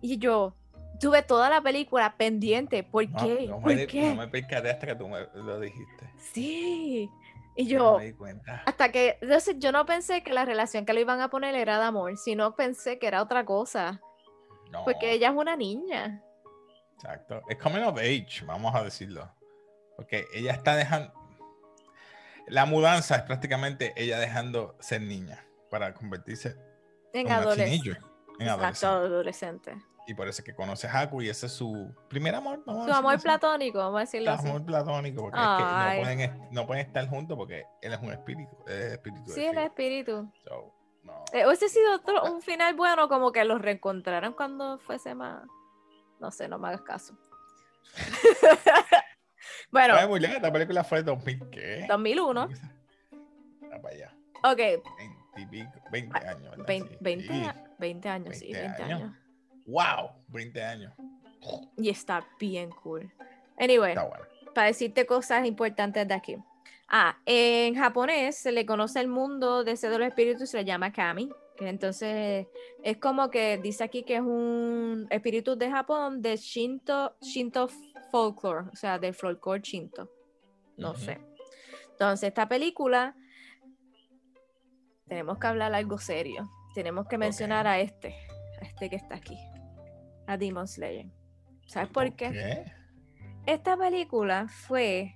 [0.00, 0.54] Y yo
[1.00, 2.82] tuve toda la película pendiente.
[2.82, 3.46] ¿Por No, qué?
[3.46, 4.08] No, ¿Por me, qué?
[4.08, 6.10] no me percaté hasta que tú me lo dijiste.
[6.32, 7.10] Sí.
[7.56, 8.62] Y Yo yo, no me di cuenta.
[8.66, 11.78] hasta que, entonces yo no pensé que la relación que le iban a poner era
[11.78, 14.00] de amor, sino pensé que era otra cosa.
[14.74, 16.22] No, Porque ella es una niña.
[16.94, 17.42] exacto.
[17.48, 19.30] Es coming of age, vamos a decirlo.
[19.96, 21.12] Porque ella está dejando.
[22.46, 26.56] La mudanza es prácticamente ella dejando ser niña para convertirse
[27.14, 27.90] En adolescente.
[28.38, 29.70] en Exacto, adolescente.
[29.70, 29.76] adolescente.
[30.06, 32.62] Y por eso es que conoce a Haku y ese es su primer amor.
[32.66, 33.22] vamos Su amor así.
[33.22, 34.48] platónico, vamos a decirlo Su así.
[34.48, 35.96] amor platónico, porque es Ay.
[35.96, 38.54] que no pueden, no pueden estar juntos porque él es un espíritu.
[38.66, 39.32] Él es espíritu.
[39.32, 40.30] Sí, el espíritu.
[40.46, 40.73] So,
[41.04, 41.24] no.
[41.32, 45.44] Eh, hubiese sido otro, un final bueno, como que los reencontraron cuando fuese más.
[46.20, 47.16] No sé, no me hagas caso.
[49.70, 51.84] bueno, muy bien, esta película fue 2000, ¿qué?
[51.88, 52.48] 2001.
[53.72, 54.14] Ah, para allá.
[54.44, 54.82] Ok, 20,
[55.36, 56.66] y pico, 20 años, ¿verdad?
[56.66, 56.96] 20, Sí.
[57.00, 57.44] 20, Sí.
[57.44, 59.00] a- 20 años, sí, 20 20 años.
[59.02, 59.16] años.
[59.66, 60.10] ¡Wow!
[60.28, 60.92] 20 años.
[61.76, 63.12] Y está bien cool.
[63.58, 64.10] Anyway, bueno.
[64.54, 66.36] para decirte cosas importantes de aquí.
[66.88, 70.64] Ah, en japonés se le conoce el mundo de ese de los espíritus, se le
[70.64, 71.30] llama kami.
[71.60, 72.46] Entonces
[72.82, 77.68] es como que dice aquí que es un espíritu de Japón de Shinto, Shinto
[78.10, 80.10] folklore, o sea, del folklore Shinto.
[80.76, 81.20] No sé.
[81.90, 83.14] Entonces, esta película
[85.06, 86.48] tenemos que hablar algo serio.
[86.74, 88.14] Tenemos que mencionar a este,
[88.60, 89.38] a este que está aquí,
[90.26, 91.06] a Demon Slayer.
[91.66, 92.64] ¿Sabes por qué?
[93.46, 95.14] Esta película fue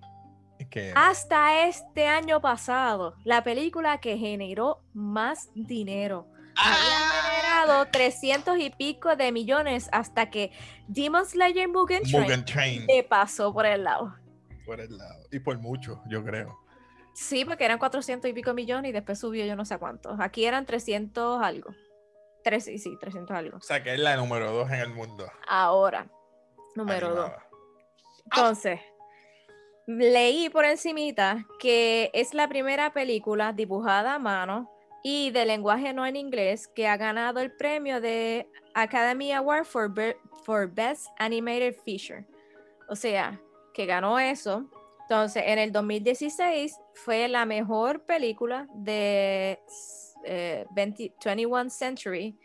[0.71, 6.27] que hasta este año pasado la película que generó más dinero.
[6.57, 6.99] Había
[7.31, 10.51] generado 300 y pico de millones hasta que
[10.89, 14.15] Demon Slayer Mugen Train Mugen Train le pasó por el lado.
[14.67, 15.25] por el lado.
[15.31, 16.59] Y por mucho, yo creo.
[17.15, 20.19] Sí, porque eran 400 y pico millones y después subió yo no sé cuántos.
[20.21, 21.71] Aquí eran 300 algo.
[22.45, 23.57] Tres, sí, sí, 300 algo.
[23.59, 25.31] O sea, que es la número dos en el mundo.
[25.49, 26.07] Ahora,
[26.77, 27.19] número 2.
[27.19, 27.49] animada.
[28.25, 28.81] Entonces,
[29.89, 34.71] leí por encimita que es la primera película dibujada a mano
[35.03, 39.91] y de lenguaje no en inglés que ha ganado el premio de Academy Award for,
[40.45, 42.27] for Best Animated Feature.
[42.91, 43.41] O sea,
[43.73, 44.69] que ganó eso.
[45.03, 49.59] Entonces, en el 2016 fue la mejor película de
[50.25, 52.37] eh, 20 21 Century,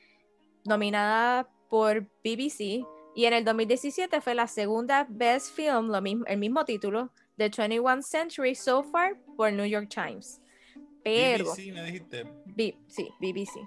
[0.63, 2.85] nominada por BBC.
[3.15, 7.11] Y en el 2017 fue la segunda Best Film, lo mismo, el mismo título,
[7.49, 10.41] de 21 Century So Far por New York Times.
[11.03, 12.23] Pero, BBC, me dijiste.
[12.45, 13.59] B- sí, BBC.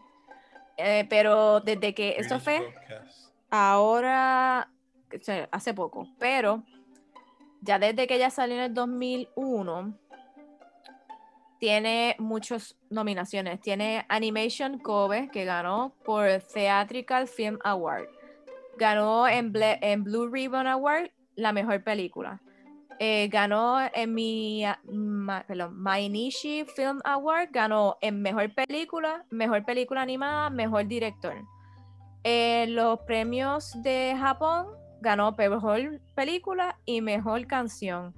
[0.78, 2.58] Eh, pero desde que esto fue
[3.50, 4.70] ahora,
[5.14, 6.62] o sea, hace poco, pero
[7.62, 9.98] ya desde que ya salió en el 2001,
[11.58, 13.60] tiene muchas nominaciones.
[13.60, 18.06] Tiene Animation Kobe, que ganó por Theatrical Film Award.
[18.78, 22.40] Ganó en, Ble- en Blue Ribbon Award la mejor película.
[22.98, 30.02] Eh, ganó en mi ma- perdón, Mainichi Film Award, ganó en mejor película, mejor película
[30.02, 31.34] animada, mejor director.
[32.24, 34.66] En los premios de Japón
[35.00, 38.14] ganó mejor película y mejor canción.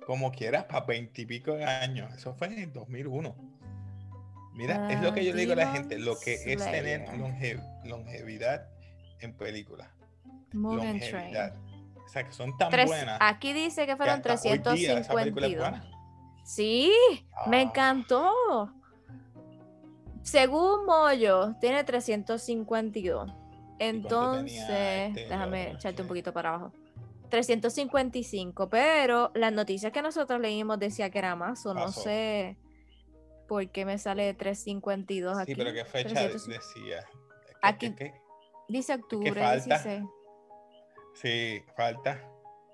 [0.05, 2.13] Como quieras, para veintipico de años.
[2.13, 3.35] Eso fue en el 2001.
[4.57, 7.05] Mira, es lo que yo le digo a la gente, lo que es tener
[7.85, 8.67] longevidad
[9.19, 9.87] en películas.
[10.51, 11.55] Longevidad.
[12.03, 13.17] O sea, que son tan Tres- buenas.
[13.21, 15.59] aquí dice que fueron hasta hoy día esa película es 352.
[15.69, 15.91] buena.
[16.43, 16.91] Sí,
[17.47, 17.61] me Ah.
[17.61, 18.73] encantó.
[20.23, 23.31] Según Moyo, tiene 352.
[23.79, 26.73] Entonces, este, déjame echarte un poquito para abajo.
[27.29, 32.01] 355, pero las noticias que nosotros leímos decía que era más, o no Pasó.
[32.01, 32.57] sé
[33.47, 35.53] por qué me sale 352 aquí.
[35.53, 36.99] Sí, pero qué fecha 300 decía.
[37.05, 38.13] Que- Aquí- que-
[38.69, 39.53] Dice octubre falta.
[39.79, 40.03] 16.
[41.15, 42.21] sí, falta.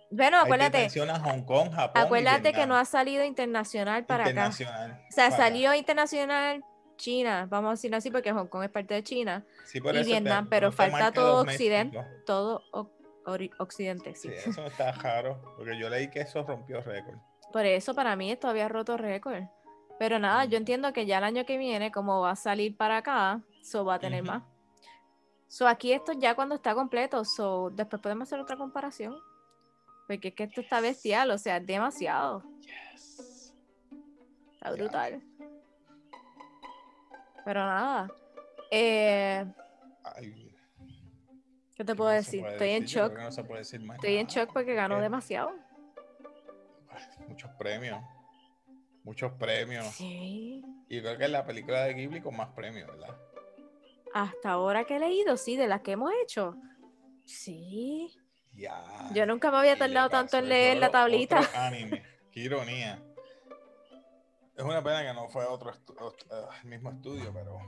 [0.09, 0.87] Bueno, acuérdate,
[1.23, 2.01] Hong Kong, Japón.
[2.03, 4.29] acuérdate que no ha salido internacional para acá.
[4.31, 4.91] Internacional.
[4.91, 5.37] O sea, para acá.
[5.37, 6.63] salió internacional
[6.97, 9.99] China, vamos a decirlo así porque Hong Kong es parte de China, Sí, por y
[9.99, 11.41] te- Vietnam, pero no falta todo.
[11.41, 11.99] Occidente.
[12.25, 12.63] todo
[13.59, 14.29] Occidente, sí.
[14.29, 17.17] Sí, eso está raro, porque yo leí que eso rompió récord.
[17.51, 19.43] Por eso para mí esto había roto récord.
[19.99, 22.97] Pero nada, yo entiendo que ya el año que viene, como va a salir para
[22.97, 24.43] acá, so va a tener más.
[25.47, 29.15] So aquí esto ya cuando está completo, so después podemos hacer otra comparación.
[30.07, 32.43] Porque es que esto está bestial, o sea, demasiado.
[34.53, 35.21] Está brutal.
[37.45, 38.11] Pero nada.
[38.71, 39.45] Eh,
[40.03, 40.53] Ay,
[41.75, 42.45] ¿Qué te ¿qué puedo decir?
[42.45, 42.99] Estoy en decir?
[42.99, 43.13] Shock.
[43.13, 43.27] no
[43.93, 45.51] Estoy en shock porque ganó porque, demasiado.
[47.27, 47.99] Muchos premios.
[49.03, 49.87] Muchos premios.
[49.87, 50.63] Sí.
[50.89, 53.17] Y creo que es la película de Ghibli con más premios, ¿verdad?
[54.13, 56.55] Hasta ahora que he leído, sí, de las que hemos hecho.
[57.25, 58.15] Sí.
[58.53, 58.83] Ya.
[59.13, 61.39] Yo nunca me había tardado tanto en leer la tablita.
[61.39, 62.03] otro anime.
[62.31, 63.01] Qué ironía.
[64.55, 65.95] Es una pena que no fue otro estu-
[66.31, 67.59] eh, mismo estudio, pero.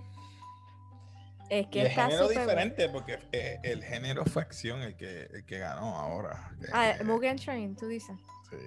[1.50, 5.28] Es Y que el está género diferente, porque eh, el género fue acción el que,
[5.32, 6.52] el que ganó ahora.
[6.74, 8.16] Ah, Mugen Train, tú dices.
[8.50, 8.58] sí.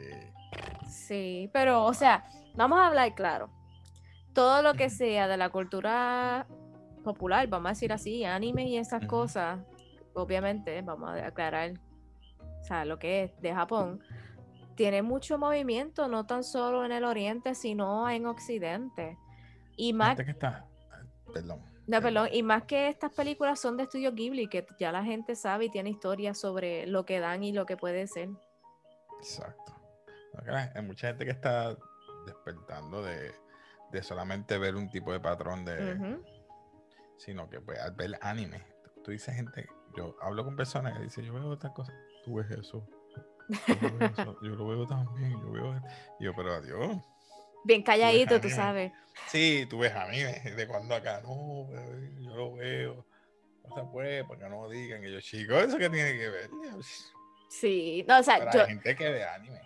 [0.88, 3.50] Sí, pero, o sea, vamos a hablar claro.
[4.32, 6.46] Todo lo que sea de la cultura
[7.04, 9.58] popular, vamos a decir así, anime y esas cosas,
[10.14, 11.72] obviamente, vamos a aclarar,
[12.60, 14.02] o sea, lo que es de Japón,
[14.74, 19.18] tiene mucho movimiento, no tan solo en el oriente, sino en occidente.
[19.76, 20.66] Y más, que está.
[21.32, 21.60] Perdón.
[21.88, 25.34] No, perdón, y más que estas películas son de estudio Ghibli, que ya la gente
[25.34, 28.28] sabe y tiene historias sobre lo que dan y lo que puede ser.
[29.18, 29.74] Exacto.
[30.46, 31.74] Hay mucha gente que está
[32.26, 33.32] despertando de,
[33.90, 36.20] de solamente ver un tipo de patrón de.
[37.16, 38.62] Sino que pues, al ver anime.
[39.02, 39.66] Tú dices gente.
[39.96, 41.94] Yo hablo con personas que dicen, yo veo otras cosas.
[42.22, 42.86] Tú ves eso.
[43.66, 45.40] Yo lo veo, eso, yo lo veo también.
[45.40, 45.82] Yo veo.
[46.20, 46.98] y yo, pero adiós.
[47.64, 48.92] Bien calladito, tú sabes.
[49.26, 50.40] Sí, tú ves anime.
[50.56, 51.20] De cuando acá.
[51.22, 51.68] No,
[52.20, 53.06] yo lo veo.
[53.64, 56.50] No se puede, porque no digan que yo, chico, eso que tiene que ver.
[57.50, 59.60] Sí, no, o sea, yo, hay gente que ve anime.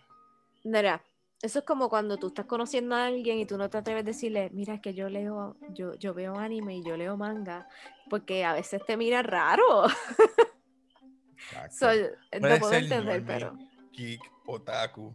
[0.65, 1.03] Mira,
[1.43, 4.07] eso es como cuando tú estás conociendo a alguien y tú no te atreves a
[4.07, 7.69] decirle, mira, es que yo leo, yo, yo veo anime y yo leo manga,
[8.09, 9.87] porque a veces te mira raro.
[11.37, 11.77] Exacto.
[11.77, 11.87] So,
[12.41, 13.59] no puedo entender, pero.
[13.93, 15.15] geek, otaku.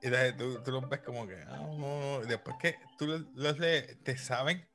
[0.00, 2.20] Y tú, tú los ves como que, ah, no.
[2.26, 4.66] Después que tú los, los lees, te saben,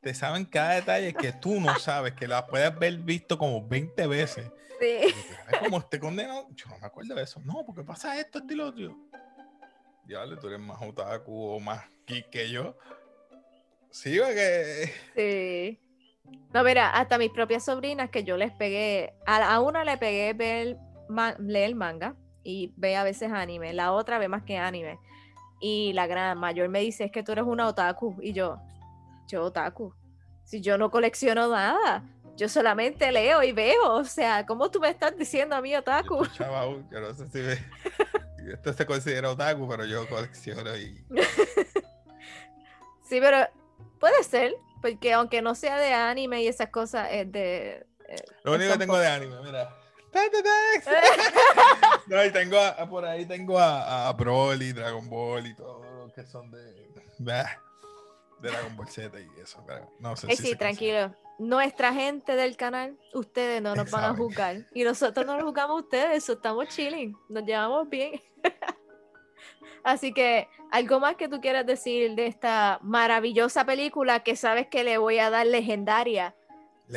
[0.00, 4.06] te saben cada detalle que tú no sabes, que la puedes ver visto como 20
[4.06, 4.50] veces.
[4.80, 4.86] Sí.
[5.02, 7.40] dices, "Ay, como este condenado, yo no me acuerdo de eso.
[7.44, 8.96] No, porque pasa esto, esto y lo otro.
[10.04, 12.76] Diablo, tú eres más otaku o más geek que yo.
[13.90, 14.90] Sí, porque.
[15.14, 15.78] Sí.
[16.54, 20.32] No, mira, hasta mis propias sobrinas que yo les pegué, a, a una le pegué
[20.32, 24.98] ver, ma- leer manga y ve a veces anime, la otra ve más que anime.
[25.60, 28.16] Y la gran mayor me dice, es que tú eres una otaku.
[28.22, 28.58] Y yo,
[29.28, 29.94] yo otaku.
[30.44, 32.02] Si yo no colecciono nada,
[32.36, 33.92] yo solamente leo y veo.
[33.96, 36.24] O sea, ¿cómo tú me estás diciendo a mí otaku?
[36.24, 41.04] Yo, chaval, yo no sé si me- esto se considera otaku, pero yo colecciono y.
[43.02, 43.38] Sí, pero
[43.98, 47.84] puede ser, porque aunque no sea de anime y esas cosas, es de...
[48.08, 49.68] eh, Lo único que tengo de anime, mira.
[52.06, 56.12] No, y tengo a- por ahí tengo a, a Broly, Dragon Ball y todo lo
[56.12, 56.62] que son de,
[57.18, 57.44] de
[58.40, 59.64] Dragon Ball Z y eso.
[60.00, 61.14] no sé si sí, tranquilo.
[61.38, 64.56] Nuestra gente del canal, ustedes no nos van a juzgar.
[64.74, 68.20] Y nosotros no nos juzgamos a ustedes, eso estamos chilling, nos llevamos bien.
[69.82, 74.84] Así que, ¿algo más que tú quieras decir de esta maravillosa película que sabes que
[74.84, 76.34] le voy a dar legendaria?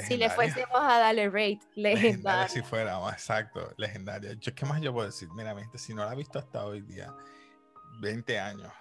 [0.02, 2.48] Si le fuésemos a darle rate, Legendaria legendaria.
[2.48, 4.34] si fuera, exacto, legendaria.
[4.34, 5.30] Yo, ¿Qué más yo puedo decir?
[5.36, 7.14] Mira, gente, si no la ha visto hasta hoy día,
[8.00, 8.72] 20 años,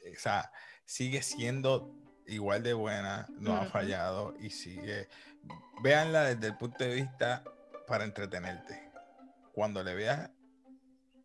[0.00, 0.50] o sea,
[0.84, 1.94] sigue siendo
[2.26, 5.08] igual de buena, no ha fallado y sigue.
[5.82, 7.42] Véanla desde el punto de vista
[7.86, 8.90] para entretenerte.
[9.52, 10.30] Cuando le veas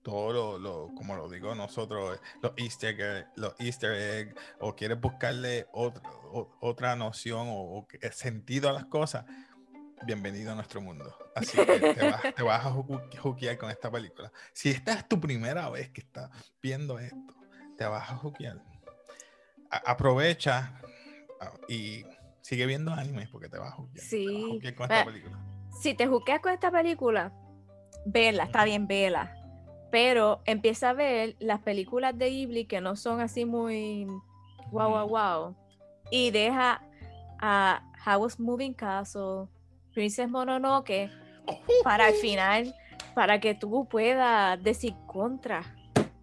[0.02, 5.00] todo lo, lo- como lo digo nosotros, los easter, egg, los easter egg, o quieres
[5.00, 9.26] buscarle otro- o- otra noción o, o sentido a las cosas,
[10.06, 11.14] bienvenido a nuestro mundo.
[11.36, 14.32] Así que te vas, te vas a ju- juquear con esta película.
[14.54, 16.30] Si esta es tu primera vez que estás
[16.62, 17.36] viendo esto,
[17.78, 18.58] te vas a juquear.
[19.70, 20.82] Aprovecha
[21.42, 22.04] ah, y
[22.42, 24.06] sigue viendo animes porque te vas a juquear.
[24.08, 24.50] Te vas a Sí.
[24.50, 25.40] juquear con esta película.
[25.82, 27.32] si te juzgas con esta película,
[28.06, 29.36] vela, está bien, vela.
[29.92, 34.06] Pero empieza a ver las películas de Ghibli que no son así muy
[34.72, 35.56] wow, wow, wow.
[36.12, 36.82] Y deja
[37.40, 39.48] a Howl's Moving Castle,
[39.94, 41.10] Princess Mononoke,
[41.84, 42.76] para el final,
[43.16, 45.64] para que tú puedas decir contra.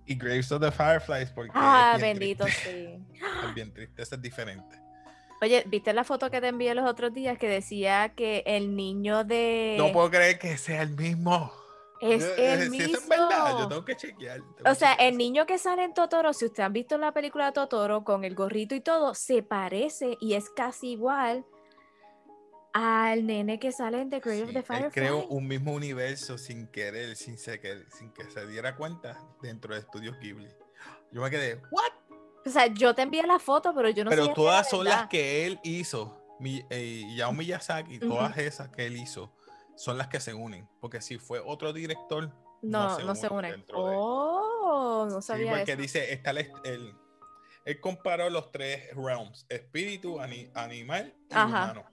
[0.06, 3.00] Y Graves of the Fireflies porque Ah, es bien bendito, triste.
[3.12, 3.18] sí.
[3.48, 4.76] Es bien triste, eso es diferente.
[5.42, 9.24] Oye, ¿viste la foto que te envié los otros días que decía que el niño
[9.24, 9.74] de...
[9.76, 11.52] No puedo creer que sea el mismo.
[12.00, 12.84] Es el si mismo.
[12.86, 14.36] eso es verdad, yo tengo que chequear.
[14.40, 16.98] tengo O que sea, chequear el niño que sale en Totoro, si ustedes han visto
[16.98, 21.44] la película Totoro con el gorrito y todo, se parece y es casi igual
[22.72, 24.90] al nene que sale en The Grave of Sí, the él Firefly.
[24.92, 29.72] creó un mismo universo sin querer, sin, se, que, sin que se diera cuenta dentro
[29.74, 30.48] de Estudios Ghibli.
[31.10, 31.92] Yo me quedé, ¿what?
[32.44, 34.16] O sea, yo te envié la foto, pero yo no sé.
[34.16, 36.22] Pero si era todas son las que él hizo.
[36.38, 39.32] Mi, eh, Yao Miyazaki, todas esas que él hizo,
[39.76, 40.68] son las que se unen.
[40.80, 43.64] Porque si fue otro director, No, no se, unen.
[43.74, 45.80] Oh, no Sí, sabía porque eso.
[45.82, 46.94] dice, está el, el-
[47.64, 51.46] él comparó los tres realms, espíritu, ani- animal y Ajá.
[51.46, 51.84] humano.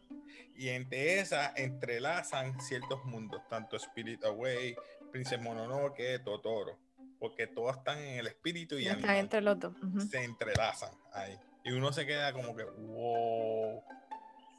[0.55, 4.75] Y entre esas entrelazan ciertos mundos, tanto Spirit Away,
[5.11, 6.77] Princess Mononoke, Totoro.
[7.19, 9.73] Porque todas están en el espíritu y Están entre los dos.
[9.81, 10.01] ujú.
[10.01, 11.35] Se entrelazan ahí.
[11.63, 13.83] Y uno se queda como que, wow,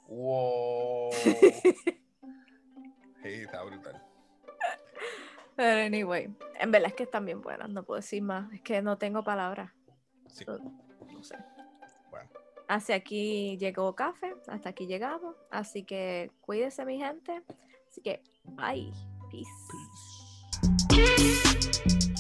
[0.08, 1.10] wow.
[3.24, 4.02] Sí, está brutal.
[5.56, 6.28] Pero anyway,
[6.60, 8.52] en verdad es que están bien buenas, no puedo decir más.
[8.52, 9.72] Es que no tengo palabras.
[10.26, 10.44] Sí.
[10.46, 11.38] No, sé.
[12.10, 12.28] Bueno.
[12.68, 15.34] Hacia aquí llegó café, hasta aquí llegamos.
[15.50, 17.42] Así que cuídense, mi gente.
[17.88, 18.92] Así que, bye.
[19.30, 19.48] Peace.
[20.90, 22.13] Peace.